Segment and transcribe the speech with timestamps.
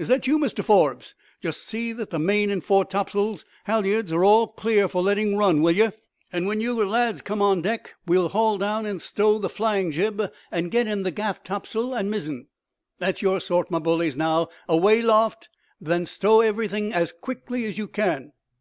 [0.00, 1.14] Is that you, Mr Forbes?
[1.40, 5.62] Just see that the main and fore tops'l halliards are all clear for letting run,
[5.62, 5.90] will ye?
[6.32, 9.92] And when your lads come on deck we will haul down and stow the flying
[9.92, 12.48] jib and get in the gaff tops'l and mizzen.
[12.98, 15.48] That's your sort, my bullies; now, away aloft
[15.86, 18.32] and stow everything as quickly as you can."